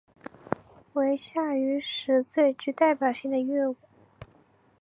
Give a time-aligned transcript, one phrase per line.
[0.93, 3.75] 为夏禹时最具代表性的乐舞。